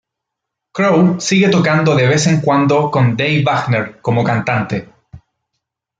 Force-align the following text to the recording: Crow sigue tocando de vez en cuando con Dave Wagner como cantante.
Crow 0.71 1.19
sigue 1.21 1.49
tocando 1.49 1.93
de 1.95 2.07
vez 2.07 2.25
en 2.25 2.41
cuando 2.41 2.89
con 2.89 3.15
Dave 3.15 3.43
Wagner 3.43 4.01
como 4.01 4.23
cantante. 4.23 4.89